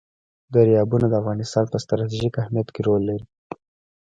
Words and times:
دریابونه 0.53 1.05
د 1.09 1.13
افغانستان 1.21 1.65
په 1.69 1.77
ستراتیژیک 1.83 2.33
اهمیت 2.41 2.67
کې 2.73 2.81
رول 2.87 3.01
لري. 3.09 3.25